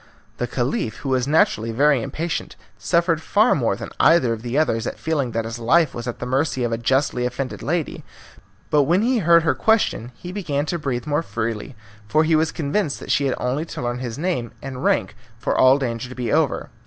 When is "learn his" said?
13.83-14.17